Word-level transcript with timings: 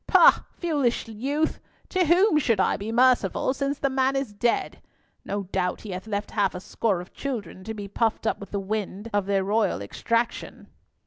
"Pah! 0.07 0.39
foolish 0.59 1.07
youth, 1.07 1.59
to 1.89 2.03
whom 2.07 2.39
should 2.39 2.59
I 2.59 2.75
be 2.75 2.91
merciful 2.91 3.53
since 3.53 3.77
the 3.77 3.87
man 3.91 4.15
is 4.15 4.33
dead? 4.33 4.81
No 5.23 5.43
doubt 5.43 5.81
he 5.81 5.91
hath 5.91 6.07
left 6.07 6.31
half 6.31 6.55
a 6.55 6.59
score 6.59 7.01
of 7.01 7.13
children 7.13 7.63
to 7.65 7.75
be 7.75 7.87
puffed 7.87 8.25
up 8.25 8.39
with 8.39 8.49
the 8.49 8.59
wind 8.59 9.11
of 9.13 9.27
their 9.27 9.43
royal 9.43 9.79
extraction." 9.79 10.69